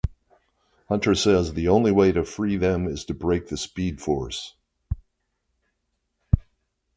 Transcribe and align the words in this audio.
Hunter 0.89 1.13
says 1.13 1.53
the 1.53 1.67
only 1.67 1.91
way 1.91 2.11
to 2.11 2.23
free 2.25 2.57
them 2.57 2.87
is 2.87 3.05
to 3.05 3.13
break 3.13 3.49
the 3.49 3.55
Speed 3.55 4.01
Force. 4.01 4.55